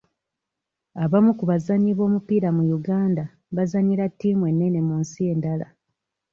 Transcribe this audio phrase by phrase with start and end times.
[1.03, 3.23] Abamu ku bazannyi b'omupiira mu Uganda
[3.55, 5.67] bazannyira ttiimu ennene mu nsi endala.